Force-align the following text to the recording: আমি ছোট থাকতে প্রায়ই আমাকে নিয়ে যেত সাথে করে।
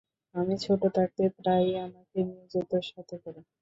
আমি 0.35 0.55
ছোট 0.63 0.81
থাকতে 0.97 1.23
প্রায়ই 1.37 1.75
আমাকে 1.85 2.17
নিয়ে 2.27 2.45
যেত 2.53 2.71
সাথে 2.89 3.15
করে। 3.23 3.39